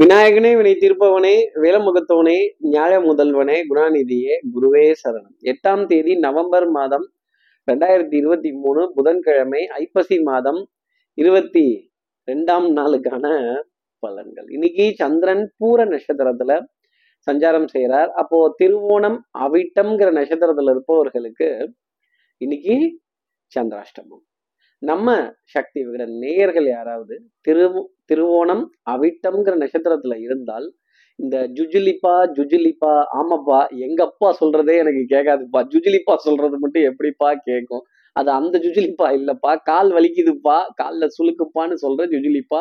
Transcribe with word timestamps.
விநாயகனே 0.00 0.50
வினை 0.56 0.72
தீர்ப்பவனே 0.74 1.34
வேலமுகத்தவனே 1.62 2.38
நியாய 2.58 2.94
முதல்வனே 2.98 3.56
குணாநிதியே 3.68 4.34
குருவே 4.54 4.82
சரணம். 5.02 5.34
எட்டாம் 5.42 5.86
தேதி 5.86 6.18
நவம்பர் 6.18 6.66
மாதம் 6.70 7.04
ரெண்டாயிரத்தி 7.72 8.14
இருபத்தி 8.14 8.52
மூணு 8.52 8.92
புதன்கிழமை 8.94 9.66
ஐப்பசி 9.66 10.22
மாதம் 10.22 10.60
இருபத்தி 11.14 11.92
ரெண்டாம் 12.32 12.66
நாளுக்கான 12.78 13.24
பலன்கள். 14.06 14.48
இன்னைக்கு 14.48 14.92
சந்திரன் 14.94 15.54
பூர 15.60 15.86
நட்சத்திரத்துல 15.86 16.58
சஞ்சாரம் 17.30 17.68
செய்கிறார் 17.68 18.12
அப்போ 18.12 18.54
திருவோணம் 18.62 19.18
அவிட்டம்ங்கிற 19.38 20.10
நட்சத்திரத்துல 20.20 20.70
இருப்பவர்களுக்கு 20.70 21.72
இன்னைக்கு 22.36 22.76
சந்திராஷ்டமம். 23.52 24.24
நம்ம 24.84 25.08
சக்தி 25.44 25.80
விகிட 25.84 26.04
நேயர்கள் 26.20 26.66
யாராவது 26.66 27.14
திரு 27.40 27.64
திருவோணம் 28.10 28.64
அவிட்டம்ங்கிற 28.90 29.54
நட்சத்திரத்துல 29.56 30.16
இருந்தால் 30.20 30.66
இந்த 31.18 31.36
ஜுஜிலிப்பா 31.48 32.14
ஜுஜிலிப்பா 32.36 32.92
ஆமாப்பா 33.18 33.58
எங்க 33.78 34.00
அப்பா 34.04 34.28
சொல்றதே 34.40 34.74
எனக்கு 34.78 35.02
கேட்காதுப்பா. 35.14 35.60
ஜுஜிலிப்பா 35.72 36.14
சொல்றது 36.16 36.56
மட்டும் 36.58 36.82
எப்படிப்பா 36.82 37.28
கேட்கும்? 37.44 37.84
அது 38.16 38.30
அந்த 38.30 38.56
ஜுஜிலிப்பா 38.58 39.06
இல்லப்பா. 39.10 39.52
கால் 39.62 39.90
வலிக்குதுப்பா. 39.92 40.56
காலில் 40.74 41.14
சுழுக்குப்பான்னு 41.16 41.76
சொல்ற 41.82 42.02
ஜுஜிலிப்பா 42.10 42.60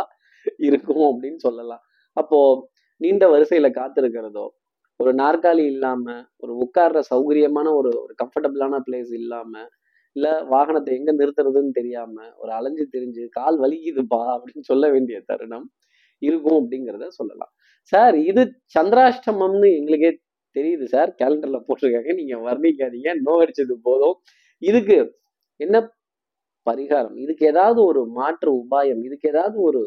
இருக்கும் 0.60 1.08
அப்படின்னு 1.12 1.40
சொல்லலாம். 1.40 1.84
அப்போ 2.18 2.40
நீண்ட 3.02 3.26
வரிசையில 3.28 3.68
காத்திருக்கிறதோ 3.72 4.46
ஒரு 5.00 5.12
நாற்காலி 5.14 5.64
இல்லாம 5.66 6.06
ஒரு 6.38 6.54
உட்கார்ற 6.56 7.00
சௌகரியமான 7.10 7.68
ஒரு 7.74 7.90
ஒரு 8.04 8.14
கம்ஃபர்டபுளான 8.22 8.80
பிளேஸ் 8.88 9.12
இல்லாம 9.14 9.54
இல்ல 10.16 10.28
வாகனத்தை 10.50 10.92
எங்க 10.98 11.12
நிறுத்துறதுன்னு 11.20 11.72
தெரியாம 11.72 12.16
ஒரு 12.38 12.52
அலைஞ்சு 12.58 12.86
தெரிஞ்சு 12.96 13.24
கால் 13.38 13.58
வலிக்குதுப்பா 13.64 14.22
அப்படின்னு 14.36 14.66
சொல்ல 14.72 14.86
வேண்டிய 14.92 15.18
தருணம் 15.30 15.68
இருக்கும் 16.22 16.60
அப்படிங்கிறத 16.60 17.08
சொல்லலாம். 17.20 17.52
சார் 17.94 18.16
இது 18.30 18.44
சந்திராஷ்டமம்னு 18.76 19.70
எங்களுக்கே 19.80 20.12
தெரியுது 20.56 20.86
சார். 20.94 21.12
கேலண்டர்ல 21.22 21.60
போட்டிருக்காங்க. 21.68 22.12
நீங்க 22.20 22.36
வர்ணிக்காதீங்க. 22.48 23.12
நோ 23.26 23.34
அடிச்சது 23.44 23.76
போதும். 23.88 24.16
இதுக்கு 24.62 24.98
என்ன 25.60 25.78
பரிகாரம்? 26.68 27.18
இதுக்கு 27.24 27.44
ஏதாவது 27.54 27.80
ஒரு 27.90 28.02
மாற்று 28.20 28.52
உபாயம்? 28.62 29.02
இதுக்கு 29.08 29.28
ஏதாவது 29.34 29.58
ஒரு 29.70 29.82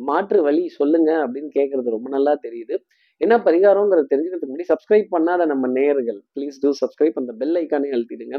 மாற்று 0.00 0.40
வழி 0.46 0.64
சொல்லுங்க 0.78 1.10
அப்படின்னு 1.24 1.50
கேட்கறது 1.58 1.96
ரொம்ப 1.96 2.08
நல்லா 2.16 2.34
தெரியுது. 2.46 2.76
என்ன 3.20 3.34
பரிகாரங்கிறத 3.46 4.06
தெரிஞ்சுக்கிறதுக்கு 4.10 4.50
முன்னாடி 4.50 4.70
சப்ஸ்கிரைப் 4.72 5.08
பண்ணாத 5.16 5.42
நம்ம 5.52 5.66
நேயர்கள் 5.76 6.20
ப்ளீஸ் 6.36 6.58
டூ 6.62 6.70
சப்ஸ்கிரைப் 6.82 7.18
அந்த 7.22 7.32
பெல் 7.40 7.56
ஐக்கானே 7.62 7.90
அழுத்திடுங்க. 7.96 8.36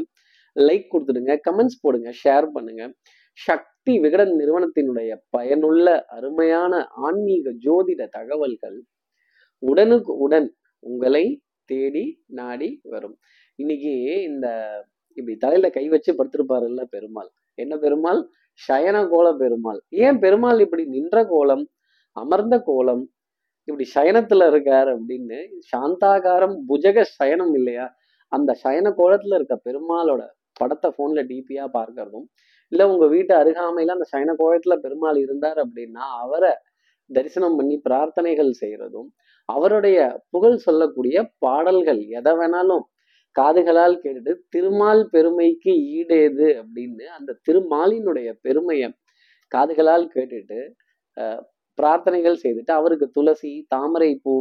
லைக் 0.56 0.90
கொடுத்துடுங்க 0.92 1.34
கமெண்ட்ஸ் 1.48 1.80
போடுங்க 1.80 2.10
ஷேர் 2.24 2.46
பண்ணுங்க. 2.52 2.92
சக்தி 3.38 3.98
விகடன் 3.98 4.32
நிறுவனத்தினுடைய 4.36 5.10
பயனுள்ள 5.30 6.04
அருமையான 6.06 6.88
ஆன்மீக 7.06 7.50
ஜோதிட 7.66 8.08
தகவல்கள் 8.08 8.78
உடனுக்கு 9.58 10.12
உடன் 10.16 10.48
உங்களை 10.78 11.24
தேடி 11.64 12.24
நாடி 12.26 12.80
வரும். 12.82 13.16
இன்னைக்கு 13.56 14.22
இந்த 14.22 14.46
இப்படி 15.12 15.36
தலையில 15.36 15.70
கை 15.70 15.88
வச்சு 15.88 16.12
படுத்திருப்பாருல்ல 16.12 16.82
பெருமாள். 16.84 17.30
என்ன 17.54 17.76
பெருமாள்? 17.76 18.20
சயன 18.68 19.08
கோல 19.08 19.34
பெருமாள். 19.36 19.80
ஏன் 19.88 20.18
பெருமாள் 20.18 20.60
இப்படி 20.60 20.84
நின்ற 20.84 21.24
கோலம் 21.24 21.64
அமர்ந்த 22.16 22.56
கோலம் 22.60 23.02
இப்படி 23.64 23.86
சயனத்துல 23.94 24.46
இருக்கார் 24.46 24.88
அப்படின்னு 24.88 25.38
சாந்தாகாரம் 25.72 26.56
புஜக 26.68 27.04
சயனம் 27.18 27.54
இல்லையா? 27.54 27.86
அந்த 28.28 28.56
சயன 28.64 28.92
கோலத்துல 28.98 29.34
இருக்க 29.34 29.60
பெருமாளோட 29.64 30.22
படத்தை 30.60 30.88
ஃபோனில் 30.90 31.28
டிபியாக 31.30 31.68
பார்க்கறதும் 31.76 32.26
இல்லை 32.72 32.84
உங்கள் 32.86 33.12
வீட்டு 33.14 33.32
அருகாமையில் 33.34 33.94
அந்த 33.94 34.06
சைன 34.12 34.34
கோயத்தில் 34.34 34.82
பெருமாள் 34.82 35.18
இருந்தார் 35.18 35.58
அப்படின்னா 35.58 36.04
அவரை 36.20 36.52
தரிசனம் 37.10 37.56
பண்ணி 37.56 37.76
பிரார்த்தனைகள் 37.86 38.52
செய்கிறதும் 38.60 39.08
அவருடைய 39.48 39.98
புகழ் 40.30 40.58
சொல்லக்கூடிய 40.58 41.16
பாடல்கள் 41.38 42.00
எதை 42.18 42.32
வேணாலும் 42.32 42.84
காதுகளால் 43.36 43.96
கேட்டுட்டு 43.96 44.32
திருமால் 44.50 45.02
பெருமைக்கு 45.08 45.72
ஈடேது 45.90 46.48
அப்படின்னு 46.60 47.04
அந்த 47.18 47.36
திருமாலினுடைய 47.46 48.28
பெருமையை 48.42 48.88
காதுகளால் 49.52 50.06
கேட்டுட்டு 50.08 50.60
பிரார்த்தனைகள் 51.78 52.40
செய்துட்டு 52.42 52.72
அவருக்கு 52.72 53.06
துளசி 53.10 53.52
தாமரை 53.74 54.10
பூ 54.24 54.34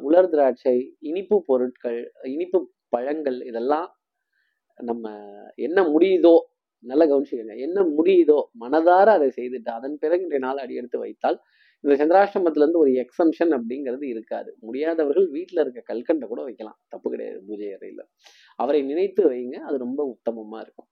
உலர் 0.00 0.30
திராட்சை 0.30 0.76
இனிப்பு 1.02 1.36
பொருட்கள் 1.48 1.98
இனிப்பு 2.26 2.58
பழங்கள் 2.88 3.38
இதெல்லாம் 3.42 3.88
நம்ம 4.80 5.10
என்ன 5.54 5.82
முடியுதோ 5.82 6.36
நல்ல 6.84 7.02
கவனிச்சுக்கோங்க. 7.06 7.56
என்ன 7.58 7.78
முடியுதோ 7.82 8.38
மனதார 8.60 9.08
அதை 9.10 9.28
செய்துட்டு 9.36 9.68
அதன் 9.68 9.96
பிறகு 9.98 10.22
இன்றைய 10.22 10.42
நாள் 10.46 10.56
அடி 10.56 10.74
எடுத்து 10.74 10.98
வைத்தால் 10.98 11.38
இந்த 11.84 11.94
சந்திராஷ்டமத்துல 12.00 12.64
இருந்து 12.64 12.78
ஒரு 12.78 12.90
எக்ஸம்ஷன் 12.90 13.52
அப்படிங்கிறது 13.56 14.02
இருக்காது. 14.02 14.50
முடியாதவர்கள் 14.60 15.26
வீட்டுல 15.30 15.60
இருக்க 15.60 15.80
கல்கண்டை 15.92 16.26
கூட 16.28 16.42
வைக்கலாம். 16.42 16.78
தப்பு 16.88 17.10
கிடையாது 17.10 17.40
பூஜை 17.46 17.68
அறையில. 17.68 18.00
அவரை 18.56 18.82
நினைத்து 18.82 19.22
வைங்க 19.30 19.56
அது 19.58 19.78
ரொம்ப 19.78 20.00
உத்தமமா 20.14 20.60
இருக்கும். 20.60 20.88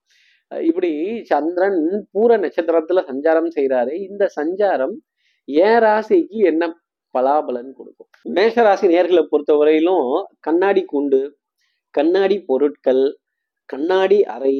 இப்படி 0.52 0.90
சந்திரன் 1.22 1.80
பூர 2.12 2.30
நட்சத்திரத்துல 2.38 3.02
சஞ்சாரம் 3.10 3.50
செய்கிறாரு 3.56 3.92
இந்த 4.08 4.24
சஞ்சாரம் 4.36 4.96
ஏன் 5.44 5.80
ராசிக்கு 5.84 6.38
என்ன 6.50 6.64
பலாபலன் 7.14 7.72
கொடுக்கும்? 7.72 8.08
மேஷராசி 8.34 8.86
நேர்களை 8.94 9.22
பொறுத்த 9.22 9.52
பொறுத்தவரையிலும் 9.52 10.08
கண்ணாடி 10.40 10.84
கூண்டு 10.92 11.20
கண்ணாடி 11.90 12.36
பொருட்கள் 12.40 13.04
கண்ணாடி 13.68 14.18
அறை 14.34 14.56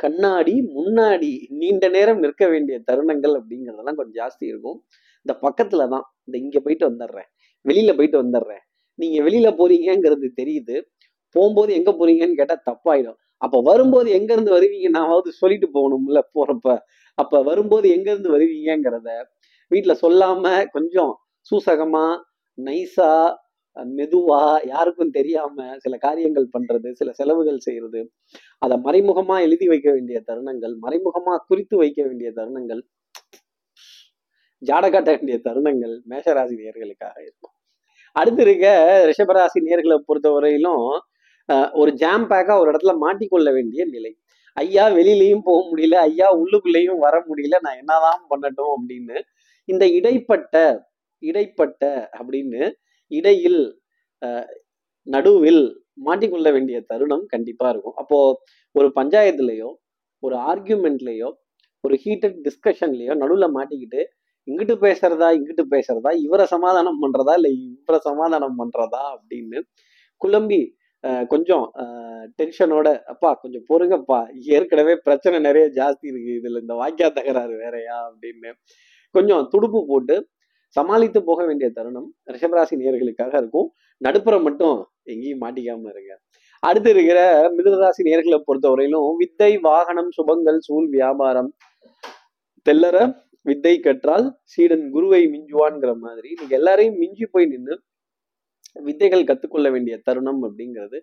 கண்ணாடி 0.00 0.54
முன்னாடி 0.74 1.30
நீண்ட 1.60 1.84
நேரம் 1.88 2.20
நிற்க 2.20 2.44
வேண்டிய 2.48 2.76
தருணங்கள் 2.88 3.34
அப்படிங்கிறதெல்லாம் 3.38 3.98
கொஞ்சம் 4.00 4.18
ஜாஸ்தி 4.20 4.44
இருக்கும். 4.52 4.78
இந்த 5.26 5.32
பக்கத்துல 5.42 5.86
தான். 5.88 6.04
இந்த 6.26 6.36
இங்க 6.38 6.58
போயிட்டு 6.60 6.86
வந்துடுறேன் 6.90 7.28
வெளியில 7.64 7.92
போயிட்டு 7.96 8.18
வந்துடுறேன் 8.22 8.62
நீங்க 8.98 9.18
வெளியில 9.22 9.48
போறீங்கிறது 9.58 10.28
தெரியுது. 10.40 10.76
போகும்போது 11.34 11.70
எங்க 11.74 11.90
போறீங்கன்னு 11.92 12.38
கேட்டா 12.40 12.56
தப்பாயிடும். 12.68 13.18
அப்ப 13.42 13.56
வரும்போது 13.62 14.08
எங்க 14.10 14.30
இருந்து 14.32 14.52
வருவீங்க 14.56 14.88
நாவது 14.90 15.30
சொல்லிட்டு 15.32 15.68
போகணும்ல 15.74 16.20
போறப்ப. 16.36 16.68
அப்ப 17.18 17.42
வரும்போது 17.42 17.86
எங்க 17.96 18.08
இருந்து 18.12 18.30
வருவீங்கிறத 18.36 19.10
வீட்டுல 19.70 19.94
சொல்லாம 20.02 20.44
கொஞ்சம் 20.72 21.12
சூசகமா 21.50 22.06
நைஸா 22.58 23.10
மெதுவா 23.84 24.66
யாருக்கும் 24.66 25.10
தெரியாம 25.10 25.76
சில 25.78 25.96
காரியங்கள் 25.96 26.48
பண்றது 26.58 26.92
சில 26.92 27.12
செலவுகள் 27.12 27.58
செய்யறது 27.58 28.10
அதை 28.58 28.76
மறைமுகமா 28.76 29.40
எழுதி 29.40 29.68
வைக்க 29.68 29.92
வேண்டிய 29.92 30.22
தருணங்கள் 30.26 30.74
மறைமுகமா 30.86 31.36
குறித்து 31.46 31.76
வைக்க 31.76 32.02
வேண்டிய 32.02 32.30
தருணங்கள் 32.36 32.82
ஜாட 34.62 34.90
காட்ட 34.90 35.10
வேண்டிய 35.10 35.40
தருணங்கள் 35.44 36.00
மேஷராசி 36.10 36.54
நேர்களுக்காக 36.60 37.16
இருக்கும். 37.22 37.54
அடுத்து 38.12 38.42
இருக்க 38.42 38.66
ரிஷபராசி 39.08 39.58
நேர்களை 39.66 39.98
பொறுத்தவரையிலும் 40.08 40.86
ஒரு 41.72 41.92
ஜாம் 41.92 42.30
பேக்கா 42.30 42.58
ஒரு 42.60 42.70
இடத்துல 42.70 42.94
மாட்டிக்கொள்ள 43.04 43.52
வேண்டிய 43.52 43.84
நிலை. 43.84 44.18
ஐயா 44.54 44.88
வெளியிலையும் 44.88 45.44
போக 45.44 45.60
முடியல. 45.70 45.94
ஐயா 45.94 46.28
உள்ளுக்குள்ளேயும் 46.36 46.98
வர 46.98 47.24
முடியல. 47.28 47.56
நான் 47.60 47.76
என்னதான் 47.76 48.22
பண்ணட்டும் 48.30 48.72
அப்படின்னு 48.76 49.20
இந்த 49.64 49.86
இடைப்பட்ட 49.88 50.86
இடைப்பட்ட 51.18 52.10
அப்படின்னு 52.18 52.72
இடையில் 53.10 53.60
நடுவில் 55.06 55.62
மாட்டிக்கொள்ள 56.06 56.48
வேண்டிய 56.56 56.78
தருணம் 56.90 57.24
கண்டிப்பா 57.32 57.66
இருக்கும். 57.72 57.96
அப்போ 58.02 58.18
ஒரு 58.74 58.88
பஞ்சாயத்துலயோ 58.98 59.70
ஒரு 60.22 60.36
ஆர்கியூமெண்ட்லயோ 60.50 61.28
ஒரு 61.84 61.94
ஹீட்டட் 62.04 62.38
டிஸ்கஷன்லயோ 62.46 63.12
நடுவில் 63.22 63.54
மாட்டிக்கிட்டு 63.56 64.00
இங்கிட்டு 64.48 64.74
பேசுறதா 64.84 65.28
இங்கிட்டு 65.38 65.64
பேசுறதா 65.74 66.10
இவரை 66.24 66.44
சமாதானம் 66.52 67.00
பண்றதா 67.02 67.32
இல்லை 67.38 67.50
இவரை 67.64 67.98
சமாதானம் 68.08 68.58
பண்றதா? 68.60 69.02
அப்படின்னு 69.14 69.58
குழம்பி 70.20 70.60
கொஞ்சம் 71.32 71.64
டென்ஷனோட 72.38 72.88
அப்பா 73.12 73.30
கொஞ்சம் 73.42 73.64
பொறுங்கப்பா 73.70 74.18
ஏற்கனவே 74.56 74.94
பிரச்சனை 75.06 75.36
நிறைய 75.48 75.66
ஜாஸ்தி 75.78 76.06
இருக்கு. 76.12 76.32
இதுல 76.40 76.62
இந்த 76.64 76.74
வாக்கியா 76.82 77.08
தகராறு 77.18 77.54
வேறையா? 77.62 77.96
அப்படின்னு 78.08 78.50
கொஞ்சம் 79.14 79.44
துடுப்பு 79.52 79.80
போட்டு 79.90 80.16
சமாளித்து 80.76 81.20
போக 81.28 81.40
வேண்டிய 81.46 81.68
தருணம் 81.76 82.08
ரிஷபராசி 82.34 82.74
நேர்களுக்காக 82.80 83.32
இருக்கும். 83.42 83.68
நடுப்புறம் 84.00 84.44
மட்டும் 84.46 84.76
எங்கேயும் 85.12 85.42
மாட்டிக்காம 85.44 85.88
இருங்க. 85.92 86.12
அடுத்து 86.62 86.90
இருக்கிற 86.94 87.20
மிதனராசி 87.56 88.02
நேர்களை 88.08 88.38
பொறுத்தவரையிலும் 88.48 89.10
வித்தை 89.22 89.50
வாகனம் 89.68 90.10
சுபங்கள் 90.16 90.60
சூழ் 90.66 90.88
வியாபாரம். 90.96 91.50
தெல்லற 92.66 92.98
வித்தை 93.46 93.74
கற்றால் 93.80 94.26
சீடன் 94.52 94.86
குருவை 94.94 95.20
மிஞ்சுவான்ங்கிற 95.34 95.92
மாதிரி 96.04 96.30
நீங்க 96.40 96.54
எல்லாரையும் 96.60 96.98
மிஞ்சி 97.02 97.26
போய் 97.34 97.50
நின்று 97.52 97.74
வித்தைகள் 98.86 99.28
கத்துக்கொள்ள 99.28 99.68
வேண்டிய 99.74 99.94
தருணம் 100.06 100.40
அப்படிங்கிறது 100.46 100.98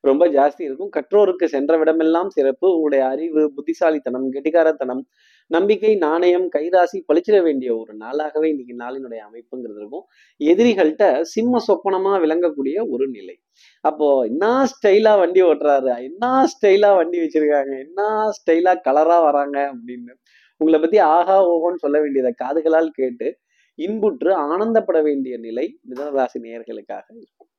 ரொம்ப 0.00 0.28
ஜாஸ்தி 0.28 0.62
இருக்கும். 0.62 0.90
கற்றோருக்கு 0.96 1.44
சென்ற 1.44 1.78
விடமெல்லாம் 1.84 2.26
சிறப்பு. 2.26 2.74
உங்களுடைய 2.74 3.06
அறிவு 3.06 3.52
புத்திசாலித்தனம் 3.54 4.32
கெட்டிகாரத்தனம் 4.32 5.02
நம்பிக்கை 5.46 5.96
நாணயம் 5.96 6.48
கைராசி 6.56 6.98
பழிச்சிட 7.12 7.42
வேண்டிய 7.42 7.76
ஒரு 7.76 7.96
நாளாகவே 7.96 8.44
இன்னைக்கு 8.44 8.74
நாளினுடைய 8.76 9.20
அமைப்புங்கிறது 9.28 9.80
இருக்கும். 9.80 10.04
எதிரிகள்கிட்ட 10.38 11.20
சிம்ம 11.20 11.58
சொப்பனமா 11.68 12.12
விளங்கக்கூடிய 12.24 12.88
ஒரு 12.88 13.08
நிலை. 13.08 13.40
அப்போ 13.80 14.22
என்ன 14.22 14.64
ஸ்டைலா 14.64 15.18
வண்டி 15.18 15.42
ஓட்டுறாரு? 15.42 16.02
என்ன 16.02 16.44
ஸ்டைலா 16.44 16.94
வண்டி 16.96 17.18
வச்சிருக்காங்க? 17.18 17.78
என்ன 17.78 18.30
ஸ்டைலா 18.30 18.74
கலரா 18.88 19.22
வராங்க? 19.22 19.72
அப்படின்னு 19.72 20.12
உங்களை 20.56 20.80
பத்தி 20.80 20.98
ஆகா 20.98 21.48
ஓகோன்னு 21.48 21.74
சொல்ல 21.74 22.00
வேண்டியதை 22.00 22.34
காதுகளால் 22.44 22.86
கேட்டு 22.86 23.38
இன்புற்று 23.74 24.34
ஆனந்தப்பட 24.34 25.02
வேண்டிய 25.02 25.38
நிலை 25.38 25.78
மிதனராசி 25.88 26.38
நேர்களுக்காக 26.40 27.02
இருக்கும். 27.08 27.49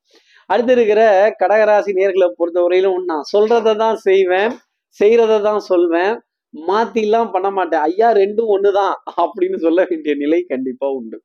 அடுத்து 0.52 0.74
இருக்கிற 0.76 1.02
கடகராசி 1.42 1.92
நேர்களை 2.00 2.28
பொறுத்த 2.40 2.60
வரையிலும் 2.64 3.10
நான் 3.12 3.26
சொல்றதை 3.34 3.74
தான் 3.84 3.98
செய்வேன் 4.08 4.54
செய்கிறத 4.98 5.40
தான் 5.48 5.62
சொல்வேன். 5.72 6.14
மாத்திலாம் 6.54 7.34
பண்ண 7.34 7.50
மாட்டேன். 7.58 7.84
ஐயா 7.90 8.08
ரெண்டும் 8.22 8.50
ஒண்ணுதான் 8.56 8.94
அப்படின்னு 9.24 9.58
சொல்ல 9.66 9.82
வேண்டிய 9.90 10.14
நிலை 10.24 10.40
கண்டிப்பா 10.54 10.88
உண்டு. 11.00 11.18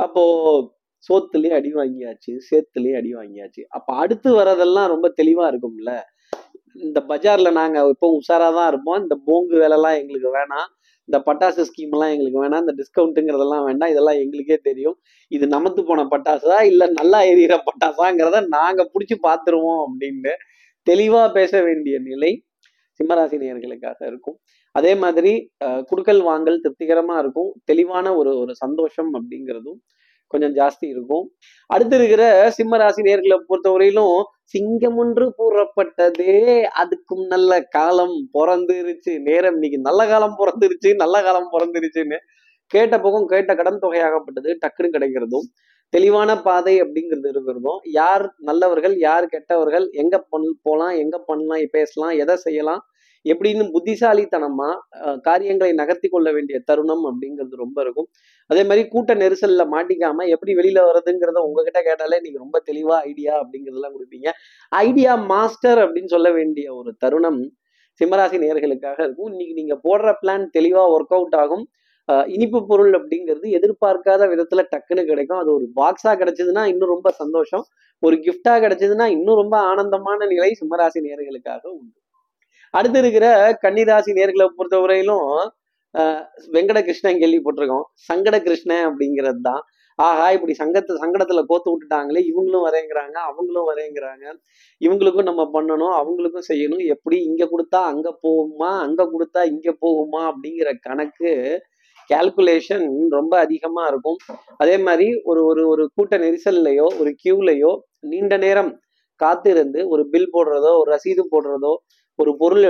அப்போ 0.00 0.22
சோத்துலயே 1.08 1.52
அடி 1.58 1.70
வாங்கியாச்சு 1.78 2.32
சேத்துலயே 2.48 2.94
அடி 3.00 3.10
வாங்கியாச்சு. 3.20 3.62
அப்ப 3.76 3.88
அடுத்து 4.02 4.28
வர்றதெல்லாம் 4.40 4.90
ரொம்ப 4.94 5.06
தெளிவா 5.20 5.44
இருக்கும்ல. 5.52 5.92
இந்த 6.86 6.98
பஜார்ல 7.10 7.48
நாங்க 7.60 7.78
இப்போ 7.94 8.08
உஷாரா 8.18 8.48
தான் 8.58 8.68
இருப்போம். 8.72 9.00
இந்த 9.04 9.14
போங்கு 9.28 9.56
வேலைலாம் 9.64 9.98
எங்களுக்கு 10.00 10.30
வேணாம். 10.38 10.68
இந்த 11.08 11.18
பட்டாசு 11.28 11.62
ஸ்கீம் 11.68 11.94
எல்லாம் 11.94 12.12
எங்களுக்கு 12.14 12.42
வேணாம் 12.44 12.62
இந்த 12.64 12.74
டிஸ்கவுண்ட்டுங்கிறதெல்லாம் 12.80 13.64
வேண்டாம் 13.68 13.92
இதெல்லாம் 13.92 14.18
எங்களுக்கே 14.22 14.58
தெரியும். 14.68 14.96
இது 15.36 15.44
நமத்து 15.56 15.80
போன 15.90 16.04
பட்டாசா 16.12 16.58
இல்லை 16.70 16.86
நல்லா 16.98 17.20
எரியிற 17.32 17.54
பட்டாசாங்கிறத 17.68 18.40
நாங்கள் 18.56 18.90
பிடிச்சி 18.94 19.16
பார்த்துருவோம் 19.28 19.80
அப்படின்னு 19.86 20.34
தெளிவாக 20.86 21.28
பேச 21.38 21.52
வேண்டிய 21.68 21.96
நிலை 22.08 22.32
சிம்மராசினியர்களுக்காக 23.00 23.98
இருக்கும். 24.10 24.36
அதே 24.78 24.92
மாதிரி 25.02 25.32
குடுக்கல் 25.90 26.22
வாங்கல் 26.28 26.62
திருப்திகரமாக 26.64 27.22
இருக்கும். 27.24 27.50
தெளிவான 27.70 28.06
ஒரு 28.20 28.30
ஒரு 28.42 28.52
சந்தோஷம் 28.62 29.10
அப்படிங்கிறதும் 29.18 29.78
கொஞ்சம் 30.32 30.54
ஜாஸ்தி 30.58 30.86
இருக்கும். 30.94 31.24
அடுத்து 31.74 31.94
இருக்கிற 31.98 32.24
சிம்ம 32.58 32.78
ராசி 32.82 33.02
நேர்களை 33.08 33.36
பொறுத்தவரையிலும் 33.48 34.16
சிங்கம் 34.52 34.96
ஒன்று 34.96 35.24
கூறப்பட்டதே. 35.38 36.34
அதுக்கும் 36.82 37.24
நல்ல 37.26 37.60
காலம் 37.76 38.16
பிறந்துருச்சு. 38.38 39.12
நேரம் 39.20 39.52
இன்னைக்கு 39.52 39.78
நல்ல 39.78 40.06
காலம் 40.08 40.36
பிறந்துருச்சு 40.38 40.90
நல்ல 40.94 41.16
காலம் 41.22 41.50
பிறந்துருச்சுன்னு 41.52 42.18
கேட்ட 42.70 42.94
போகும் 43.00 43.26
கேட்ட 43.26 43.54
கடன் 43.54 43.82
தொகையாகப்பட்டது. 43.82 44.50
டக்குன்னு 44.62 44.94
கிடைக்கிறதும். 44.96 45.46
தெளிவான 45.92 46.30
பாதை 46.42 46.74
அப்படிங்கிறது 46.82 47.28
இருக்கிறதும். 47.32 47.80
யார் 47.92 48.24
நல்லவர்கள் 48.38 48.94
யார் 48.98 49.26
கெட்டவர்கள் 49.26 49.86
எங்க 49.92 50.16
பண் 50.30 50.46
போகலாம் 50.62 50.94
எங்க 50.96 51.16
பண்ணலாம் 51.26 51.64
பேசலாம் 51.70 52.14
எதை 52.22 52.36
செய்யலாம் 52.36 52.82
எப்படின்னு 53.24 53.64
புத்திசாலித்தனமா 53.74 54.68
காரியங்களை 55.20 55.72
நகர்த்தி 55.72 56.08
கொள்ள 56.08 56.32
வேண்டிய 56.32 56.60
தருணம் 56.64 57.04
அப்படிங்கிறது 57.08 57.62
ரொம்ப 57.64 57.82
இருக்கும். 57.82 58.08
அதே 58.50 58.62
மாதிரி 58.64 58.88
கூட்ட 58.88 59.14
நெரிசல்ல 59.14 59.64
மாட்டிக்காம 59.74 60.26
எப்படி 60.28 60.54
வெளியில 60.54 60.80
வர்றதுங்கிறத 60.88 61.40
உங்ககிட்ட 61.48 61.82
கேட்டாலே 61.82 62.20
நீங்க 62.20 62.38
ரொம்ப 62.38 62.62
தெளிவா 62.70 62.96
ஐடியா 63.10 63.34
அப்படிங்கிறதெல்லாம் 63.42 63.94
கொடுப்பீங்க. 63.96 64.30
ஐடியா 64.72 65.14
மாஸ்டர் 65.14 65.78
அப்படின்னு 65.78 66.06
சொல்ல 66.06 66.30
வேண்டிய 66.32 66.74
ஒரு 66.74 66.92
தருணம் 66.98 67.40
சிம்மராசி 68.00 68.36
நேயர்களுக்காக 68.42 69.00
இருக்கும். 69.02 69.30
இன்னைக்கு 69.30 69.54
நீங்க 69.54 69.74
போடுற 69.86 70.14
பிளான் 70.22 70.46
தெளிவா 70.58 70.84
ஒர்க் 70.96 71.14
அவுட் 71.18 71.34
ஆகும். 71.34 71.64
அஹ் 72.08 72.26
இனிப்பு 72.28 72.66
பொருள் 72.66 72.92
அப்படிங்கிறது 72.92 73.48
எதிர்பார்க்காத 73.58 74.22
விதத்துல 74.32 74.62
டக்குன்னு 74.72 75.04
கிடைக்கும். 75.04 75.38
அது 75.38 75.50
ஒரு 75.54 75.66
பாக்ஸா 75.76 76.12
கிடைச்சதுன்னா 76.12 76.64
இன்னும் 76.66 76.92
ரொம்ப 76.94 77.10
சந்தோஷம். 77.22 77.64
ஒரு 78.02 78.16
கிஃப்டா 78.16 78.54
கிடைச்சதுன்னா 78.64 79.06
இன்னும் 79.16 79.40
ரொம்ப 79.42 79.56
ஆனந்தமான 79.70 80.26
நிலை 80.26 80.50
சிம்மராசி 80.60 81.00
நேர்களுக்காக 81.08 81.62
உண்டு. 81.78 82.01
அடுத்து 82.74 82.98
இருக்கிற 82.98 83.26
கன்னிராசி 83.64 84.12
நேர்களை 84.18 84.46
பொறுத்தவரையிலும் 84.58 85.26
அஹ் 85.94 86.22
வெங்கட 86.54 86.78
கிருஷ்ணன் 86.82 87.20
கேள்விப்பட்டிருக்கோம். 87.22 87.86
சங்கட 88.08 88.36
கிருஷ்ணன் 88.38 88.84
அப்படிங்கிறது 88.88 89.40
தான் 89.48 89.62
ஆஹா 89.98 90.26
இப்படி 90.36 90.52
சங்கத்தை 90.60 90.92
சங்கடத்துல 91.02 91.40
கோத்து 91.50 91.68
விட்டுட்டாங்களே 91.72 92.20
இவங்களும் 92.30 92.64
வரேங்கிறாங்க 92.68 93.16
அவங்களும் 93.30 93.68
வரேங்கிறாங்க. 93.70 94.24
இவங்களுக்கும் 94.80 95.28
நம்ம 95.30 95.42
பண்ணணும் 95.54 95.94
அவங்களுக்கும் 96.00 96.48
செய்யணும். 96.50 96.84
எப்படி 96.94 97.16
இங்க 97.24 97.44
கொடுத்தா 97.52 97.80
அங்க 97.92 98.08
போகுமா 98.24 98.70
அங்க 98.86 99.02
கொடுத்தா 99.12 99.42
இங்க 99.52 99.68
போகுமா 99.84 100.22
அப்படிங்கிற 100.30 100.70
கணக்கு 100.86 101.32
கால்குலேஷன் 102.10 102.86
ரொம்ப 103.10 103.34
அதிகமா 103.38 103.82
இருக்கும். 103.86 104.18
அதே 104.56 104.76
மாதிரி 104.86 105.08
ஒரு 105.24 105.40
ஒரு 105.50 105.62
ஒரு 105.68 105.84
கூட்ட 105.96 106.16
நெரிசல்லையோ 106.18 106.86
ஒரு 107.00 107.10
கியூலையோ 107.22 107.72
நீண்ட 108.12 108.36
நேரம் 108.36 108.72
காத்திருந்து 109.20 109.80
ஒரு 109.88 110.02
பில் 110.12 110.32
போடுறதோ 110.34 110.70
ஒரு 110.80 110.88
ரசீது 110.94 111.22
போடுறதோ 111.34 111.72
ஒரு 112.22 112.32
பொருள் 112.40 112.64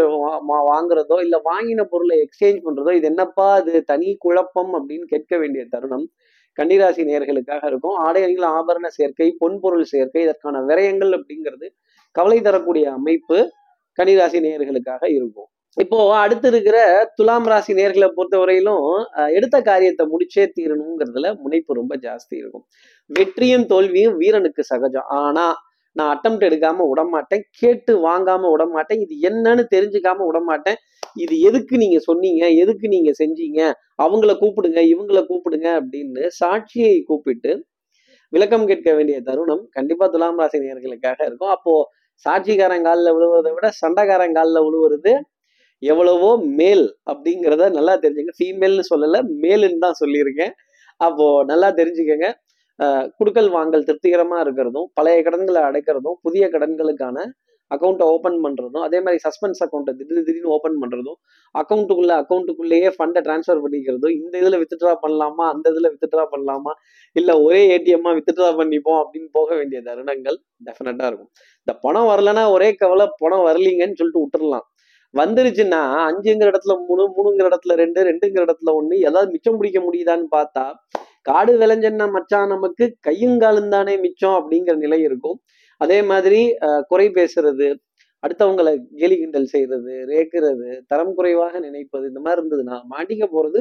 வாங்குறதோ 0.71 1.17
இல்ல 1.25 1.37
வாங்கின 1.51 1.85
பொருளை 1.93 2.17
எக்ஸ்சேஞ்ச் 2.25 2.61
பண்றதோ 2.67 2.93
இது 2.99 3.09
என்னப்பா 3.13 3.47
அது 3.61 3.73
தனி 3.91 4.11
குழப்பம் 4.25 4.73
அப்படின்னு 4.79 5.07
கேட்க 5.13 5.39
வேண்டிய 5.43 5.65
தருணம் 5.75 6.07
கன்னிராசி 6.59 7.03
நேர்களுக்காக 7.11 7.63
இருக்கும். 7.71 7.97
ஆடை 8.07 8.23
அணிகள் 8.25 8.49
ஆபரண 8.59 8.87
சேர்க்கை 8.97 9.29
பொன்பொருள் 9.41 9.91
சேர்க்கை 9.93 10.23
இதற்கான 10.27 10.61
விரயங்கள் 10.71 11.13
அப்படிங்கிறது 11.19 11.69
கவலை 12.17 12.39
தரக்கூடிய 12.49 12.85
அமைப்பு 12.99 13.39
கன்னிராசி 13.99 14.39
நேயர்களுக்காக 14.47 15.03
இருக்கும். 15.17 15.49
இப்போ 15.77 15.99
அடுத்து 16.23 16.49
இருக்கிற 16.53 16.79
துலாம் 17.19 17.47
ராசி 17.51 17.73
நேர்களை 17.79 18.09
பொறுத்தவரையிலும் 18.17 18.83
வரையிலும் 18.83 19.31
எடுத்த 19.37 19.57
காரியத்தை 19.69 20.05
முடிச்சே 20.13 20.45
தீரணுங்கிறதுல 20.57 21.29
முனைப்பு 21.45 21.73
ரொம்ப 21.81 21.95
ஜாஸ்தி 22.07 22.35
இருக்கும். 22.41 22.65
வெற்றியும் 23.11 23.67
தோல்வியும் 23.73 24.17
வீரனுக்கு 24.23 24.63
சகஜம். 24.73 25.09
ஆனா 25.23 25.47
நான் 25.97 26.11
அட்டம் 26.13 26.39
எடுக்காம 26.49 26.85
விடமாட்டேன் 26.91 27.43
கேட்டு 27.61 27.93
வாங்காம 28.07 28.51
விடமாட்டேன் 28.55 29.03
இது 29.05 29.15
என்னன்னு 29.29 29.65
தெரிஞ்சுக்காம 29.75 30.25
விடமாட்டேன். 30.29 30.79
இது 31.25 31.35
எதுக்கு 31.49 31.75
நீங்க 31.83 31.99
சொன்னீங்க 32.09 32.43
எதுக்கு 32.63 32.87
நீங்க 32.95 33.11
செஞ்சீங்க 33.21 33.61
அவங்கள 34.05 34.33
கூப்பிடுங்க 34.43 34.81
இவங்கள 34.93 35.21
கூப்பிடுங்க 35.31 35.69
அப்படின்னு 35.81 36.23
சாட்சியை 36.41 36.95
கூப்பிட்டு 37.11 37.53
விளக்கம் 38.33 38.69
கேட்க 38.71 38.91
வேண்டிய 38.99 39.17
தருணம் 39.27 39.65
கண்டிப்பா 39.77 40.05
துலாம் 40.13 40.39
ராசி 40.43 40.59
நேர்களுக்காக 40.63 41.21
இருக்கும். 41.29 41.53
அப்போ 41.57 41.73
சாட்சிக்காரன் 42.27 42.87
காலில் 42.87 43.15
விழுவதை 43.17 43.51
விட 43.57 43.69
சண்டைக்காரன் 43.83 44.37
காலில் 44.39 44.65
விழுவுறது 44.67 45.13
எவ்வளவோ 45.83 46.31
மேல் 46.61 46.85
அப்படிங்கிறத 47.13 47.69
நல்லா 47.79 47.95
தெரிஞ்சுங்க. 48.05 48.33
ஃபீமேல்னு 48.39 48.85
சொல்லலை 48.91 49.21
மேலுன்னு 49.45 49.85
தான் 49.87 49.99
சொல்லியிருக்கேன். 50.03 50.53
அப்போ 51.01 51.27
நல்லா 51.51 51.69
தெரிஞ்சுக்கங்க. 51.81 52.29
குடுக்கல் 53.19 53.51
வாங்கல் 53.57 53.87
திருப்திகரமா 53.89 54.37
இருக்கிறதும் 54.45 54.87
பழைய 54.99 55.23
கடன்களை 55.23 55.63
அடைக்கிறதும் 55.69 56.19
புதிய 56.23 56.45
கடன்களுக்கான 56.55 57.25
அக்கௌண்ட்டை 57.71 58.07
ஓப்பன் 58.15 58.39
பண்றதும் 58.45 58.85
அதே 58.87 58.99
மாதிரி 59.05 59.19
சஸ்பென்ஸ் 59.25 59.61
அக்கௌண்ட்டை 59.65 59.93
திடீர் 59.99 60.27
திடீர்னு 60.27 60.51
ஓப்பன் 60.57 60.77
பண்றதும் 60.83 61.19
அக்கௌண்ட்டுக்குள்ள 61.55 62.13
அக்கௌண்ட்டுக்குள்ளேயே 62.23 62.89
ஃபண்டை 62.97 63.21
ட்ரான்ஸ்ஃபர் 63.27 63.63
பண்ணிக்கிறதும் 63.65 64.15
இந்த 64.19 64.35
இதுல 64.43 64.59
வித்ட்ரா 64.63 64.93
பண்ணலாமா 65.05 65.45
அந்த 65.53 65.67
இதுல 65.71 65.91
வித்ட்ரா 65.95 66.25
பண்ணலாமா 66.33 66.73
இல்ல 67.17 67.31
ஒரே 67.41 67.61
ஏடிஎம்மா 67.77 68.13
வித்ட்ரா 68.19 68.51
பண்ணிப்போம் 68.61 69.01
அப்படின்னு 69.03 69.31
போக 69.39 69.49
வேண்டிய 69.55 69.81
தருணங்கள் 69.89 70.39
டெஃபினட்டா 70.69 71.07
இருக்கும். 71.11 71.31
இந்த 71.63 71.75
பணம் 71.87 72.11
வரலன்னா 72.11 72.45
ஒரே 72.57 72.69
கவலை 72.83 73.07
பணம் 73.23 73.47
வரலீங்கன்னு 73.49 73.99
சொல்லிட்டு 74.01 74.25
விட்டுறலாம். 74.25 74.67
வந்துருச்சுன்னா 75.15 75.81
அஞ்சுங்கிற 76.09 76.47
இடத்துல 76.53 76.75
மூணு 76.89 77.03
மூணுங்கிற 77.17 77.47
இடத்துல 77.51 77.75
ரெண்டு 77.83 78.01
ரெண்டுங்கிற 78.11 78.43
இடத்துல 78.47 78.71
ஒண்ணு 78.81 78.95
ஏதாவது 79.09 79.33
மிச்சம் 79.35 79.59
பிடிக்க 79.61 79.81
முடியுதான்னு 79.81 80.29
பார்த்தா 80.37 80.65
காடு 81.29 81.53
விளைஞ்சன்னா 81.63 82.07
மச்சான் 82.17 82.53
நமக்கு 82.55 82.85
கையுங்காலும் 83.09 83.73
தானே 83.75 83.95
மிச்சம் 84.05 84.37
அப்படிங்கிற 84.41 84.75
நிலை 84.85 85.01
இருக்கும். 85.09 85.39
அதே 85.81 85.99
மாதிரி 86.11 86.41
குறை 86.91 87.07
பேசுறது 87.19 87.69
அடுத்தவங்களை 88.25 88.73
கேலி 89.01 89.17
கிண்டல் 89.21 89.53
செய்யறது 89.53 89.93
ரேக்குறது 90.11 90.69
தரம் 90.91 91.15
குறைவாக 91.19 91.55
நினைப்பது 91.67 92.05
இந்த 92.11 92.21
மாதிரி 92.27 92.41
இருந்ததுன்னா 92.41 92.77
மாட்டிக்க 92.93 93.25
போறது 93.37 93.61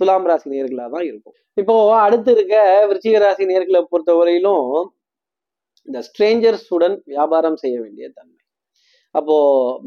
துலாம் 0.00 0.28
ராசி 0.30 0.48
நேர்களாக 0.52 0.88
தான் 0.94 1.06
இருக்கும். 1.10 1.36
இப்போ 1.60 1.74
அடுத்து 2.04 2.30
இருக்க 2.36 2.54
விருச்சிக 2.90 3.18
ராசி 3.24 3.44
நேர்களை 3.52 3.80
பொறுத்தவரையிலும் 3.92 4.68
இந்த 5.88 5.98
ஸ்ட்ரேஞ்சர்ஸுடன் 6.08 6.96
வியாபாரம் 7.12 7.58
செய்ய 7.62 7.76
வேண்டிய 7.84 8.06
தன்மை. 8.18 8.39
அப்போ 9.14 9.36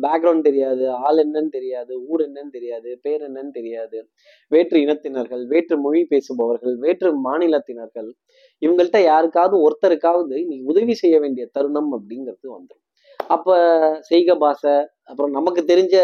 பேக்ரவுண்ட் 0.02 0.48
தெரியாது 0.48 0.86
ஆள் 1.06 1.20
என்னன்னு 1.24 1.52
தெரியாது 1.52 1.94
ஊர் 2.12 2.22
என்னன்னு 2.22 2.52
தெரியாது 2.52 2.90
பேர் 3.02 3.22
என்னன்னு 3.22 3.54
தெரியாது. 3.54 3.98
வேற்று 4.52 4.78
இனத்தினர்கள் 4.86 5.44
வேற்று 5.48 5.76
மொழி 5.78 6.02
பேசுபவர்கள் 6.04 6.76
வேற்று 6.78 7.12
மாநிலத்தினர்கள் 7.28 8.10
இவங்கள்ட்ட 8.62 9.00
யாருக்காவது 9.04 9.56
ஒருத்தருக்காவது 9.66 10.36
நீ 10.52 10.58
உதவி 10.72 10.96
செய்ய 11.04 11.16
வேண்டிய 11.20 11.46
தருணம் 11.52 11.92
அப்படிங்கிறது 11.98 12.48
வந்துடும் 12.56 12.82
அப்ப 13.30 13.50
செய்க 14.02 14.36
பாஷை 14.36 14.76
அப்புறம் 15.04 15.32
நமக்கு 15.32 15.62
தெரிஞ்ச 15.72 15.96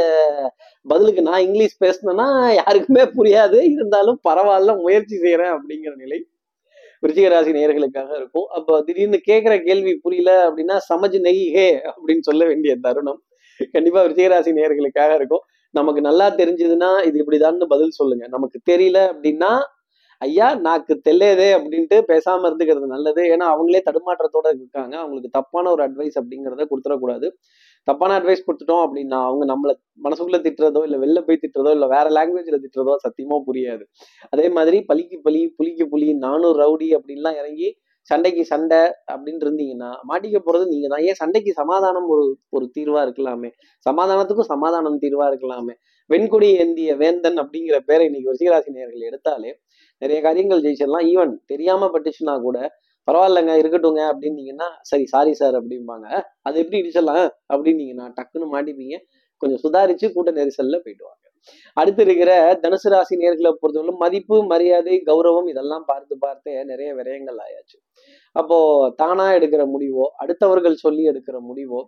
பதிலுக்கு 0.85 1.21
நான் 1.21 1.45
இங்கிலீஷ் 1.47 1.75
பேசினேன்னா 1.85 2.27
யாருக்குமே 2.59 3.03
புரியாது. 3.17 3.59
இருந்தாலும் 3.75 4.19
பரவாயில்ல 4.29 4.73
முயற்சி 4.81 5.15
செய்யறேன் 5.17 5.53
அப்படிங்கிற 5.55 5.93
நிலை 5.95 6.19
விருச்சிகராசி 7.03 7.51
நேர்களுக்காக 7.57 8.11
இருக்கும். 8.19 8.47
அப்போ 8.57 8.73
திடீர்னு 8.87 9.19
கேட்குற 9.29 9.53
கேள்வி 9.67 9.93
புரியல 10.05 10.31
அப்படின்னா 10.47 10.77
சமஜ் 10.89 11.17
நெய் 11.27 11.43
ஹே 11.55 11.67
அப்படின்னு 11.93 12.23
சொல்ல 12.29 12.45
வேண்டிய 12.45 12.73
தருணம் 12.85 13.19
கண்டிப்பா 13.75 13.99
விருச்சிகராசி 14.05 14.51
நேயர்களுக்காக 14.59 15.13
இருக்கும். 15.15 15.43
நமக்கு 15.73 16.01
நல்லா 16.01 16.27
தெரிஞ்சதுன்னா 16.41 16.91
இது 17.07 17.17
இப்படிதான்னு 17.23 17.67
பதில் 17.73 17.97
சொல்லுங்க. 17.99 18.25
நமக்கு 18.27 18.57
தெரியல 18.71 18.99
அப்படின்னா 19.13 19.51
ஐயா 20.21 20.47
நாக்கு 20.65 20.93
தெல்லையதே 21.07 21.47
அப்படின்ட்டு 21.57 21.97
பேசாம 22.11 22.47
இருந்துக்கிறது 22.49 22.87
நல்லது. 22.95 23.21
ஏன்னா 23.33 23.45
அவங்களே 23.53 23.81
தடுமாற்றத்தோட 23.85 24.47
இருக்காங்க. 24.55 24.93
அவங்களுக்கு 25.03 25.29
தப்பான 25.37 25.71
ஒரு 25.71 25.83
அட்வைஸ் 25.87 26.17
அப்படிங்கிறத 26.21 26.65
கொடுத்துடக்கூடாது. 26.71 27.27
தப்பான 27.87 28.15
அட்வைஸ் 28.19 28.45
கொடுத்துட்டோம் 28.47 28.83
அப்படின்னா 28.85 29.19
அவங்க 29.27 29.43
நம்மளை 29.51 29.73
மனசுக்குள்ள 30.05 30.39
திட்டுறதோ 30.45 30.81
இல்லை 30.87 30.97
வெளில 31.03 31.19
போய் 31.27 31.41
திட்டுறதோ 31.43 31.71
இல்லை 31.77 31.87
வேற 31.95 32.07
லாங்குவேஜ்ல 32.17 32.57
திட்டுறதோ 32.63 32.95
சத்தியமா 33.05 33.37
புரியாது. 33.47 33.83
அதே 34.33 34.47
மாதிரி 34.57 34.79
பலிக்கு 34.89 35.17
பலி 35.27 35.41
புலிக்கு 35.59 35.85
புலி 35.93 36.09
நானும் 36.25 36.57
ரவுடி 36.61 36.89
அப்படின்லாம் 36.97 37.37
இறங்கி 37.41 37.69
சண்டைக்கு 38.09 38.43
சண்டை 38.51 38.79
அப்படின்னு 39.11 39.43
இருந்தீங்கன்னா 39.45 39.89
மாட்டிக்க 40.09 40.37
போறது 40.45 40.65
நீங்க 40.71 40.87
தான். 40.93 41.03
ஏன் 41.07 41.17
சண்டைக்கு 41.21 41.51
சமாதானம் 41.59 42.07
ஒரு 42.13 42.23
ஒரு 42.55 42.65
தீர்வா 42.75 43.01
இருக்கலாமே? 43.07 43.49
சமாதானத்துக்கும் 43.85 44.49
சமாதானம் 44.53 45.01
தீர்வா 45.03 45.25
இருக்கலாமே? 45.31 45.73
வெண்கொடி 46.09 46.47
ஏந்திய 46.61 46.91
வேந்தன் 47.01 47.37
அப்படிங்கிற 47.43 47.77
பேரை 47.89 48.05
இன்னைக்கு 48.09 48.33
ரிஷிகராசி 48.33 48.71
நேர்கள் 48.77 49.07
எடுத்தாலே 49.09 49.51
நிறைய 50.01 50.19
காரியங்கள் 50.27 50.63
ஜெயிச்சிடலாம். 50.65 51.07
ஈவன் 51.13 51.33
தெரியாம 51.51 51.89
பட்டுச்சுன்னா 51.95 52.35
கூட 52.47 52.57
பரவாயில்லைங்க 53.07 53.53
இருக்கட்டுங்க 53.61 54.01
அப்படின்னீங்கன்னா 54.11 54.67
சரி 54.81 55.05
சாரி 55.05 55.33
சார் 55.33 55.55
அப்படிம்பாங்க. 55.59 56.07
அது 56.47 56.55
எப்படி 56.63 56.79
இடிச்சிடலாம்? 56.81 57.27
அப்படின்னீங்கன்னா 57.53 58.05
டக்குன்னு 58.17 58.47
மாட்டிப்பீங்க. 58.55 58.97
கொஞ்சம் 59.41 59.61
சுதாரிச்சு 59.63 60.07
கூட்ட 60.13 60.31
நெரிசல்ல 60.31 60.77
போயிட்டு 60.85 61.05
வாங்க 61.09 61.25
அடுத்து 61.77 62.01
இருக்கிற 62.05 62.31
தனுசு 62.63 62.87
ராசி 62.93 63.15
நேர்களை 63.21 63.51
பொறுத்தவரை 63.61 63.93
மதிப்பு 64.03 64.37
மரியாதை 64.51 64.95
கௌரவம் 65.09 65.47
இதெல்லாம் 65.51 65.85
பார்த்து 65.91 66.13
பார்த்து 66.23 66.51
நிறைய 66.71 66.89
விரயங்கள் 66.99 67.39
ஆயாச்சு. 67.45 67.77
அப்போ 68.35 68.57
தானா 68.95 69.25
எடுக்கிற 69.37 69.63
முடிவோ 69.73 70.05
அடுத்தவர்கள் 70.21 70.75
சொல்லி 70.83 71.03
எடுக்கிற 71.11 71.37
முடிவோ 71.49 71.79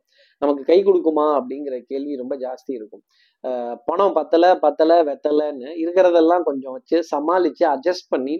நமக்கு 0.41 0.63
கை 0.63 0.77
கொடுக்குமா 0.83 1.25
அப்படிங்கிற 1.39 1.75
கேள்வி 1.89 2.13
ரொம்ப 2.21 2.35
ஜாஸ்தி 2.35 2.71
இருக்கும். 2.79 3.03
பணம் 3.87 4.15
பத்தல 4.17 4.45
பத்தல 4.59 4.91
வெத்தலைன்னு 5.09 5.69
இருக்கிறதெல்லாம் 5.83 6.45
கொஞ்சம் 6.49 6.75
வச்சு 6.77 6.97
சமாளிச்சு 7.11 7.65
அட்ஜஸ்ட் 7.73 8.07
பண்ணி 8.09 8.35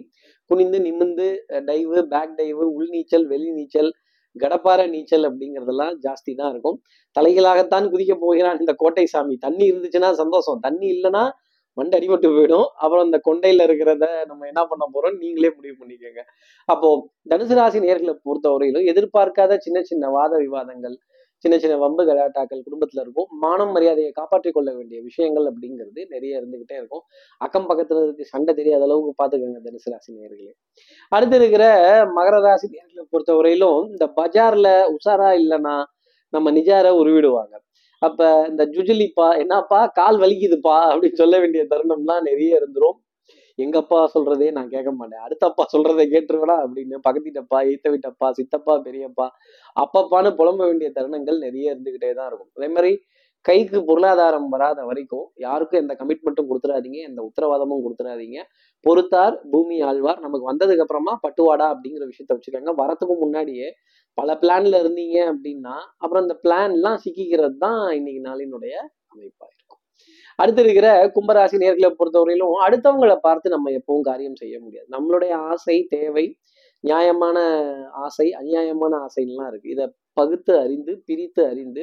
குனிந்து 0.50 0.78
நிமிந்து 0.86 1.28
டைவு 1.68 1.98
பேக் 2.14 2.34
டைவு 2.40 2.64
உள் 2.76 2.90
நீச்சல் 2.94 3.26
வெளி 3.26 3.50
நீச்சல் 3.58 3.90
கடப்பார 4.36 4.80
நீச்சல் 4.92 5.24
அப்படிங்கிறதெல்லாம் 5.28 5.94
ஜாஸ்தி 6.04 6.32
தான் 6.38 6.50
இருக்கும். 6.52 6.76
தலைகளாகத்தான் 7.16 7.86
குதிக்க 7.92 8.14
போகிறான் 8.20 8.60
இந்த 8.60 8.72
கோட்டை 8.82 9.04
சாமி. 9.06 9.34
தண்ணி 9.46 9.64
இருந்துச்சுன்னா 9.70 10.10
சந்தோஷம். 10.20 10.60
தண்ணி 10.66 10.86
இல்லைன்னா 10.94 11.24
மண்டை 11.72 12.00
அடிபட்டு 12.00 12.28
போயிடும். 12.36 12.66
அப்புறம் 12.74 13.04
அந்த 13.04 13.20
கொண்டையில 13.28 13.66
இருக்கிறத 13.68 14.06
நம்ம 14.26 14.46
என்ன 14.46 14.64
பண்ண 14.64 14.84
போறோம்? 14.94 15.16
நீங்களே 15.18 15.52
முடிவு 15.56 15.76
பண்ணிக்கோங்க. 15.80 16.22
அப்போ 16.68 16.88
தனுசு 17.30 17.54
ராசி 17.54 17.78
நேர்களை 17.78 18.14
பொறுத்தவரையிலும் 18.26 18.88
எதிர்பார்க்காத 18.92 19.56
சின்ன 19.56 19.82
சின்ன 19.82 20.08
வாத 20.08 20.36
விவாதங்கள் 20.36 20.96
சின்ன 21.44 21.58
சின்ன 21.58 21.76
வம்பு 21.76 22.02
கலாட்டாக்கள் 22.04 22.60
குடும்பத்துல 22.66 23.00
இருக்கும். 23.00 23.28
மானம் 23.40 23.70
மரியாதையை 23.70 24.10
காப்பாற்றிக் 24.12 24.54
கொள்ள 24.54 24.74
வேண்டிய 24.74 25.02
விஷயங்கள் 25.02 25.46
அப்படிங்கிறது 25.46 26.02
நிறைய 26.08 26.40
இருந்துகிட்டே 26.40 26.76
இருக்கும். 26.76 27.02
அக்கம் 27.38 27.66
பக்கத்துல 27.70 28.02
இருக்கு 28.02 28.24
சண்டை 28.24 28.54
தெரியாத 28.54 28.82
அளவுக்கு 28.82 29.12
பாத்துக்கோங்க 29.22 29.60
தனுசு 29.64 29.90
ராசி 29.90 30.12
நேர்களே. 30.12 30.52
அடுத்து 31.08 31.36
இருக்கிற 31.36 31.64
மகர 32.18 32.40
ராசி 32.40 32.68
நேர்களை 32.68 33.04
பொறுத்தவரையிலும் 33.12 33.80
இந்த 33.90 34.06
பஜார்ல 34.16 34.68
உஷாரா 34.96 35.30
இல்லைன்னா 35.42 35.74
நம்ம 36.32 36.50
நிஜார 36.52 36.86
உருவிடுவாங்க. 37.00 37.54
அப்ப 38.02 38.20
இந்த 38.50 38.62
ஜுஜிலிப்பா 38.74 39.26
என்னப்பா 39.42 39.80
கால் 40.00 40.18
வலிக்குதுப்பா 40.22 40.76
அப்படின்னு 40.90 41.20
சொல்ல 41.22 41.34
வேண்டிய 41.42 41.62
தருணம்லாம் 41.72 42.26
நிறைய 42.30 42.58
இருந்துரும். 42.60 42.98
எங்கப்பா 43.58 43.98
சொல்றதே 44.14 44.48
நான் 44.56 44.70
கேட்க 44.74 44.90
மாட்டேன். 44.98 45.22
அடுத்தப்பா 45.26 45.64
சொல்றதை 45.74 46.04
கேட்டுருவடா 46.12 46.56
அப்படின்னு 46.64 46.96
பக்கத்திட்டப்பா 47.06 47.58
ஈத்த 47.72 47.86
விட்டப்பா 47.94 48.28
சித்தப்பா 48.38 48.74
பெரியப்பா 48.86 49.26
அப்பப்பான்னு 49.76 50.30
புலம்ப 50.40 50.60
வேண்டிய 50.70 50.88
தருணங்கள் 50.98 51.38
நிறைய 51.46 51.74
இருந்துகிட்டே 51.74 52.10
தான் 52.18 52.28
இருக்கும். 52.30 52.52
அதே 52.58 52.68
மாதிரி 52.76 52.92
கைக்கு 53.44 53.78
பொருளாதாரம் 53.84 54.48
வராத 54.48 54.80
வரைக்கும் 54.88 55.24
யாருக்கும் 55.44 55.80
எந்த 55.82 55.94
கமிட்மெண்ட்டும் 56.00 56.48
கொடுத்துடாதீங்க 56.50 56.98
எந்த 57.08 57.20
உத்தரவாதமும் 57.28 57.82
கொடுத்துடாதீங்க. 57.84 58.38
பொறுத்தார் 58.86 59.36
பூமி 59.52 59.76
ஆழ்வார். 59.88 60.20
நமக்கு 60.20 60.50
வந்ததுக்கு 60.50 60.84
அப்புறமா 60.84 61.14
பட்டுவாடா 61.24 61.66
அப்படிங்கிற 61.72 62.04
விஷயத்த 62.10 62.36
வச்சுக்கோங்க. 62.36 62.74
வரத்துக்கு 62.82 63.16
முன்னாடியே 63.24 63.68
பல 64.18 64.38
பிளான்ல 64.42 64.80
இருந்தீங்க 64.82 65.18
அப்படின்னா 65.32 65.74
அப்புறம் 66.02 66.24
இந்த 66.26 66.36
பிளான்லாம் 66.44 67.00
சிக்கிக்கிறது 67.04 67.58
தான் 67.66 67.82
இன்னைக்கு 67.98 68.22
நாளினுடைய 68.28 68.74
அமைப்பா 69.12 69.46
இருக்கும். 69.52 69.80
அடுத்து 70.38 70.62
இருக்கிற 70.64 70.88
கும்பராசி 71.16 71.56
நேர்களை 71.62 71.90
பொறுத்தவரையிலும் 71.98 72.54
அடுத்தவங்களை 72.66 73.16
பார்த்து 73.26 73.54
நம்ம 73.54 73.70
எப்பவும் 73.78 74.06
காரியம் 74.10 74.40
செய்ய 74.42 74.54
முடியாது. 74.60 74.86
நம்மளுடைய 74.94 75.32
ஆசை 75.50 75.76
தேவை 75.94 76.26
நியாயமான 76.84 77.38
ஆசை 78.04 78.26
அநியாயமான 78.40 78.92
ஆசைலாம் 79.06 79.50
இருக்கு. 79.50 79.68
இதை 79.70 79.84
பகுத்து 80.12 80.52
அறிந்து 80.58 80.92
பிரித்து 81.06 81.42
அறிந்து 81.46 81.82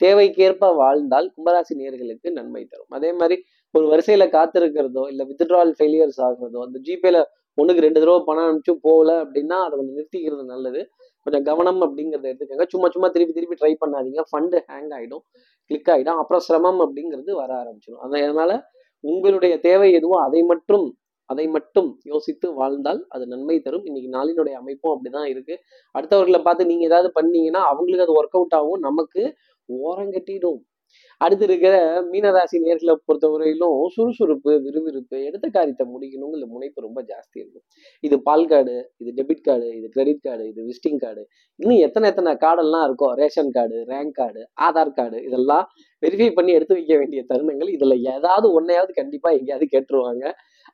தேவைக்கேற்ப 0.00 0.70
வாழ்ந்தால் 0.74 1.28
கும்பராசி 1.34 1.74
நேர்களுக்கு 1.80 2.28
நன்மை 2.38 2.62
தரும். 2.64 2.90
அதே 2.98 3.10
மாதிரி 3.12 3.36
ஒரு 3.74 3.84
வரிசையில 3.92 4.24
காத்திருக்கிறதோ 4.36 5.02
இல்ல 5.12 5.22
வித்ட்ரால் 5.30 5.72
ஃபெயிலியர்ஸ் 5.78 6.20
ஆகுறதோ 6.28 6.60
அந்த 6.66 6.78
ஜிபேல 6.88 7.18
ஒண்ணுக்கு 7.58 7.84
ரெண்டு 7.84 8.00
தடவை 8.00 8.20
பணம் 8.28 8.46
அனுப்பிச்சு 8.48 8.74
போகல 8.86 9.10
அப்படின்னா 9.24 9.56
அதை 9.64 9.74
கொஞ்சம் 9.78 9.96
நிறுத்திக்கிறது 9.98 10.44
நல்லது. 10.52 10.80
கொஞ்சம் 11.26 11.44
கவனம் 11.48 11.80
அப்படிங்கிறத 11.84 12.26
எடுத்துக்கோங்க. 12.30 12.66
சும்மா 12.68 12.88
சும்மா 12.88 13.08
திருப்பி 13.08 13.34
திருப்பி 13.36 13.56
ட்ரை 13.60 13.72
பண்ணாதீங்க. 13.82 14.22
ஃபண்டு 14.30 14.58
ஹேங் 14.68 14.90
ஆகிடும் 14.98 15.22
கிளிக் 15.70 15.90
ஆகிடும் 15.94 16.20
அப்புறம் 16.22 16.42
சிரமம் 16.46 16.80
அப்படிங்கிறது 16.84 17.32
வர 17.42 17.50
ஆரம்பிச்சிடும். 17.62 18.02
அதனால 18.06 18.52
உங்களுடைய 19.04 19.54
தேவை 19.60 19.88
எதுவோ 19.92 20.16
அதை 20.26 20.42
மட்டும் 20.52 20.86
அதை 21.30 21.44
மட்டும் 21.48 21.88
யோசித்து 22.04 22.46
வாழ்ந்தால் 22.54 23.00
அது 23.08 23.24
நன்மை 23.26 23.56
தரும். 23.60 23.84
இன்னைக்கு 23.84 24.08
நாளினுடைய 24.16 24.54
அமைப்பும் 24.60 24.92
அப்படிதான் 24.94 25.28
இருக்கு. 25.32 25.54
அடுத்தவர்களை 25.94 26.40
பார்த்து 26.42 26.70
நீங்க 26.70 26.84
ஏதாவது 26.84 27.08
பண்ணீங்கன்னா 27.12 27.62
அவங்களுக்கு 27.70 28.06
அது 28.06 28.16
ஒர்க் 28.20 28.36
அவுட் 28.38 28.56
ஆகும். 28.58 28.80
நமக்கு 28.80 29.22
ஓரங்கட்டிடும் 29.68 30.60
அடுத்து 31.20 31.44
இருக்கிற 31.44 31.74
மீனராசி 32.12 32.56
நேர்களை 32.64 32.94
பொறுத்தவரையிலும் 33.08 33.76
சுறுசுறுப்பு 33.94 34.52
விறுவிறுப்பு 34.60 35.16
எடுத்த 35.24 35.46
காரியத்தை 35.48 35.84
முடிக்கணுங்கிற 35.92 36.46
முனைப்பு 36.46 36.80
ரொம்ப 36.80 37.00
ஜாஸ்தி 37.02 37.36
இருக்கும். 37.42 37.64
இது 38.00 38.16
பால் 38.22 38.46
கார்டு 38.46 38.74
இது 38.96 39.10
டெபிட் 39.18 39.44
கார்டு 39.44 39.68
இது 39.78 39.88
கிரெடிட் 39.88 40.20
கார்டு 40.20 40.44
இது 40.48 40.60
விசிட்டிங் 40.68 41.00
கார்டு. 41.04 41.22
இன்னும் 41.56 41.78
எத்தனை 41.78 42.08
எத்தனை 42.10 42.32
கார்டெல்லாம் 42.44 42.86
இருக்கோ 42.88 43.08
ration 43.22 43.50
card 43.50 43.78
rank 43.92 44.16
card 44.20 44.42
Aadhaar 44.60 44.94
card 44.94 45.20
இதெல்லாம் 45.24 45.66
வெரிஃபை 46.02 46.30
பண்ணி 46.34 46.52
எடுத்து 46.52 46.74
வைக்க 46.74 46.96
வேண்டிய 46.96 47.22
தருணங்கள். 47.28 47.68
இதில் 47.68 47.96
ஏதாவது 48.14 48.52
ஒன்றையாவது 48.52 48.92
கண்டிப்பாக 48.92 49.36
எங்கேயாவது 49.36 49.68
கேட்டுருவாங்க. 49.74 50.24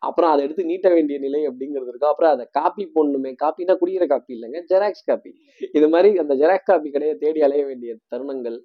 அப்புறம் 0.03 0.31
அதை 0.33 0.41
எடுத்து 0.47 0.65
நீட்ட 0.71 0.89
வேண்டிய 0.97 1.17
நிலை 1.25 1.41
அப்படிங்கிறது 1.51 1.91
இருக்கும். 1.93 2.13
அப்புறம் 2.13 2.33
அதை 2.35 2.45
காப்பி 2.59 2.85
போடணுமே 2.97 3.31
காப்பினா 3.43 3.75
குடிக்கிற 3.81 4.07
காப்பி 4.13 4.33
இல்லைங்க 4.37 4.61
ஜெராக்ஸ் 4.71 5.07
காப்பி 5.11 5.31
இது 5.79 5.87
மாதிரி 5.95 6.11
அந்த 6.23 6.35
ஜெராக்ஸ் 6.43 6.69
காப்பி 6.71 6.91
கடையை 6.97 7.15
தேடி 7.23 7.41
அலைய 7.47 7.65
வேண்டிய 7.71 7.95
தருணங்கள் 8.15 8.59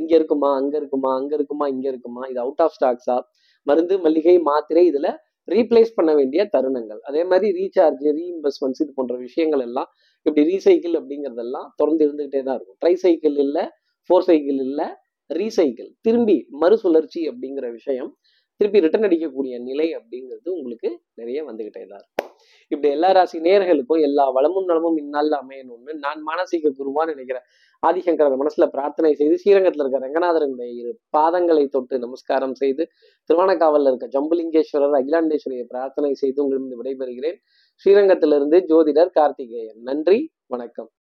இங்க 0.00 0.12
இருக்குமா 0.18 0.50
அங்க 0.60 0.74
இருக்குமா 0.80 1.10
அங்க 1.20 1.32
இருக்குமா 1.38 1.66
இங்க 1.74 1.86
இருக்குமா 1.92 2.22
இது 2.32 2.40
அவுட் 2.44 2.62
ஆஃப் 2.66 2.76
ஸ்டாக்ஸா 2.76 3.16
மருந்து 3.66 3.96
மல்லிகை 4.04 4.36
மாத்திரை 4.50 4.84
இதுல 4.90 5.08
ரீப்ளேஸ் 5.48 5.90
பண்ண 5.98 6.10
வேண்டிய 6.18 6.40
தருணங்கள். 6.54 7.00
அதே 7.08 7.22
மாதிரி 7.30 7.48
ரீசார்ஜ் 7.58 8.02
ரீஇன்வெஸ்ட்மெண்ட்ஸ் 8.16 8.82
இது 8.84 8.90
போன்ற 8.96 9.14
விஷயங்கள் 9.26 9.62
எல்லாம் 9.66 9.88
இப்படி 10.26 10.42
ரீசைக்கிள் 10.50 10.94
அப்படிங்கிறதெல்லாம் 11.00 11.68
தொடர்ந்து 11.80 12.02
இருந்துகிட்டே 12.06 12.40
தான் 12.48 12.56
இருக்கும். 12.58 12.78
ட்ரை 12.82 12.94
சைக்கிள் 13.04 13.36
இல்லை 13.44 13.64
ஃபோர் 14.10 14.26
சைக்கிள் 14.28 14.60
இல்லை 14.66 14.86
ரீசைக்கிள் 15.30 15.88
திரும்பி 16.06 16.36
மறுசுழற்சி 16.62 17.22
அப்படிங்கிற 17.30 17.66
விஷயம் 17.78 18.10
திருப்பி 18.60 18.80
ரிட்டர்ன் 18.80 19.06
அடிக்கக்கூடிய 19.06 19.58
நிலை 19.60 19.96
அப்படிங்கிறது 19.96 20.48
உங்களுக்கு 20.48 20.88
நிறைய 21.14 21.44
வந்துகிட்டே 21.44 21.82
தான் 21.86 22.00
இருக்கும் 22.00 22.26
இப்படி 22.70 22.88
எல்லா 22.94 23.10
ராசி 23.10 23.38
நேர்களுக்கும் 23.38 24.00
எல்லா 24.00 24.30
வளமும் 24.30 24.64
நலமும் 24.64 24.96
இந்நாளில் 24.96 25.36
அமையணும்னு 25.38 25.92
நான் 26.04 26.20
மானசீக 26.26 26.72
குருவான்னு 26.78 27.14
நினைக்கிறேன். 27.14 27.44
ஆதிசங்கரன் 27.86 28.40
மனசுல 28.42 28.66
பிரார்த்தனை 28.66 29.14
செய்து 29.14 29.38
ஸ்ரீரங்கத்தில் 29.38 29.82
இருக்க 29.84 29.98
ரங்கநாதரனுடைய 30.06 30.70
இரு 30.80 30.92
பாதங்களை 31.16 31.68
தொட்டு 31.68 31.98
நமஸ்காரம் 31.98 32.54
செய்து 32.54 32.84
திருவானக்காவலில் 33.30 33.90
இருக்க 33.92 34.08
ஜம்புலிங்கேஸ்வரர் 34.18 34.98
அகிலாண்டேஸ்வரியை 35.00 35.66
பிரார்த்தனை 35.74 36.14
செய்து 36.14 36.42
உங்களிடம் 36.44 36.80
விடைபெறுகிறேன். 36.82 37.38
ஸ்ரீரங்கத்திலிருந்து 37.86 38.60
ஜோதிடர் 38.72 39.10
கார்த்திகேயன். 39.10 39.80
நன்றி 39.82 40.32
வணக்கம். 40.46 40.90